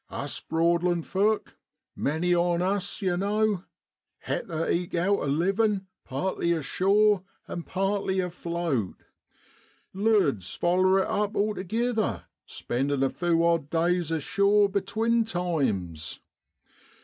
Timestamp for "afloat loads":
8.19-10.57